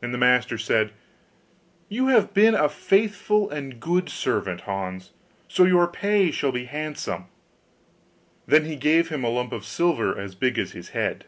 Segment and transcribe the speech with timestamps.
[0.00, 0.92] And the master said,
[1.88, 5.10] 'You have been a faithful and good servant, Hans,
[5.48, 7.26] so your pay shall be handsome.'
[8.46, 11.24] Then he gave him a lump of silver as big as his head.